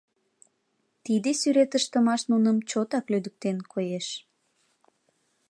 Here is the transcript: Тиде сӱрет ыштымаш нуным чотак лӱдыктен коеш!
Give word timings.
Тиде 1.03 1.31
сӱрет 1.39 1.71
ыштымаш 1.79 2.21
нуным 2.31 2.57
чотак 2.69 3.05
лӱдыктен 3.11 3.57
коеш! 3.71 4.07